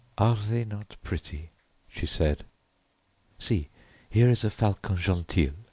[0.17, 1.51] "Are they not pretty?"
[1.87, 2.43] she said.
[3.37, 3.69] "See,
[4.09, 5.53] here is a falcon gentil.